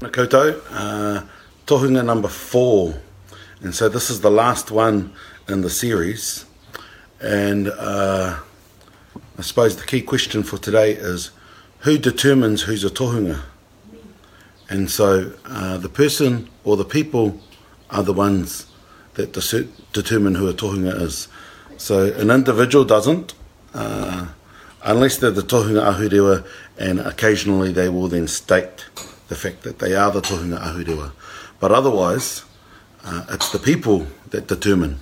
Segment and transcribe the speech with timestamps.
[0.00, 1.20] Makoto, uh,
[1.66, 2.94] Tohunga number four.
[3.60, 5.12] And so this is the last one
[5.46, 6.46] in the series.
[7.20, 8.38] And uh,
[9.38, 11.30] I suppose the key question for today is
[11.80, 13.42] who determines who's a Tohunga?
[14.70, 17.38] And so uh, the person or the people
[17.90, 18.66] are the ones
[19.14, 21.28] that de- determine who a Tohunga is.
[21.76, 23.34] So an individual doesn't,
[23.74, 24.28] uh,
[24.82, 26.46] unless they're the Tohunga Ahurewa,
[26.78, 28.86] and occasionally they will then state.
[29.30, 31.12] the fact that they are the tohunga ahurewa.
[31.60, 32.44] But otherwise,
[33.04, 34.96] uh, it's the people that determine.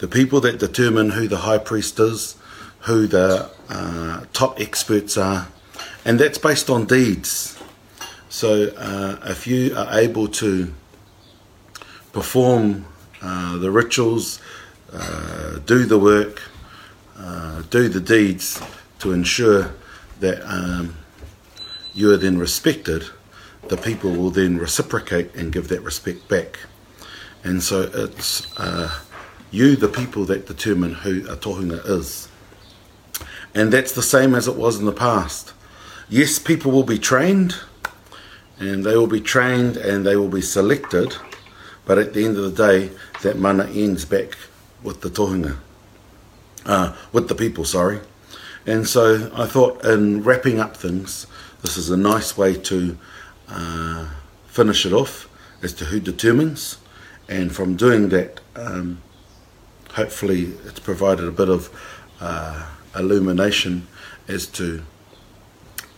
[0.00, 2.34] The people that determine who the high priest is,
[2.80, 5.48] who the uh, top experts are,
[6.06, 7.60] and that's based on deeds.
[8.30, 10.72] So uh, if you are able to
[12.12, 12.86] perform
[13.20, 14.40] uh, the rituals,
[14.94, 16.42] uh, do the work,
[17.18, 18.62] uh, do the deeds
[19.00, 19.72] to ensure
[20.20, 20.96] that um,
[21.92, 23.04] you are then respected
[23.68, 26.58] the people will then reciprocate and give that respect back.
[27.44, 28.90] And so it's uh,
[29.50, 32.28] you, the people, that determine who a tohunga is.
[33.54, 35.52] And that's the same as it was in the past.
[36.08, 37.56] Yes, people will be trained,
[38.58, 41.16] and they will be trained and they will be selected,
[41.84, 42.90] but at the end of the day,
[43.22, 44.36] that mana ends back
[44.82, 45.56] with the tohunga,
[46.66, 48.00] uh, with the people, sorry.
[48.66, 51.26] And so I thought in wrapping up things,
[51.62, 52.96] this is a nice way to
[53.50, 54.06] uh,
[54.48, 55.28] finish it off
[55.62, 56.78] as to who determines.
[57.28, 59.02] And from doing that, um,
[59.92, 61.70] hopefully, it's provided a bit of
[62.20, 62.66] uh,
[62.96, 63.86] illumination
[64.28, 64.82] as to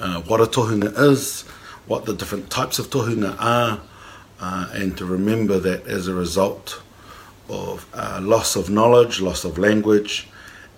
[0.00, 1.42] uh, what a tohunga is,
[1.86, 3.80] what the different types of tohunga are,
[4.40, 6.80] uh, and to remember that as a result
[7.48, 10.26] of uh, loss of knowledge, loss of language,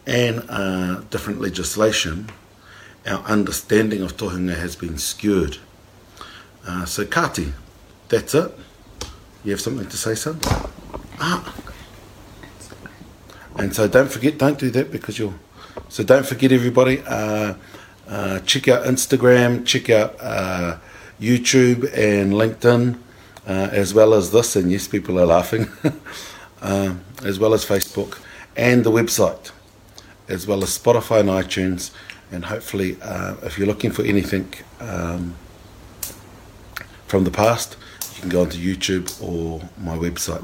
[0.07, 2.29] and uh, different legislation,
[3.07, 5.59] our understanding of tohunga has been skewed.
[6.67, 7.53] Uh, so, Kati,
[8.09, 8.53] that's it.
[9.45, 10.39] You have something to say, son?
[11.19, 11.55] Ah.
[13.57, 15.35] And so, don't forget, don't do that because you'll.
[15.89, 17.03] So, don't forget, everybody.
[17.07, 17.55] Uh,
[18.09, 20.77] uh, check out Instagram, check out uh,
[21.21, 22.99] YouTube and LinkedIn,
[23.47, 25.69] uh, as well as this, and yes, people are laughing,
[26.63, 28.19] uh, as well as Facebook
[28.57, 29.51] and the website,
[30.29, 31.91] as well as Spotify and iTunes.
[32.31, 35.35] And hopefully, uh, if you're looking for anything, um,
[37.13, 37.77] from the past,
[38.15, 40.43] you can go onto YouTube or my website.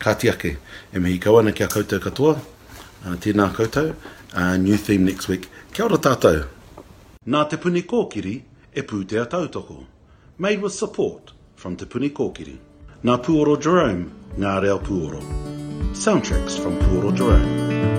[0.00, 0.56] Katiake,
[0.94, 3.94] e mihi kawa na kia koutou katoa, uh, tēnā koutou,
[4.34, 5.48] uh, new theme next week.
[5.72, 6.48] Kia ora tātou.
[7.28, 8.42] Nā te puni kōkiri
[8.74, 9.84] e pūtea tautoko.
[10.38, 12.56] Made with support from te puni kōkiri.
[13.04, 15.20] Nā Puoro Jerome, ngā reo Puoro.
[15.92, 17.97] Soundtracks from Puoro Jerome.